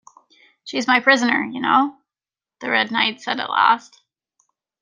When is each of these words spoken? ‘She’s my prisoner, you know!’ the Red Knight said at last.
‘She’s 0.65 0.87
my 0.87 0.99
prisoner, 0.99 1.43
you 1.45 1.61
know!’ 1.61 1.99
the 2.59 2.71
Red 2.71 2.89
Knight 2.89 3.21
said 3.21 3.39
at 3.39 3.51
last. 3.51 4.01